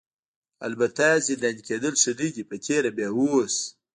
البته 0.67 1.05
زنداني 1.25 1.61
کیدل 1.67 1.93
ښه 2.01 2.11
نه 2.19 2.27
دي 2.35 2.43
په 2.49 2.55
تېره 2.65 2.89
بیا 2.97 3.09
اوس. 3.15 3.55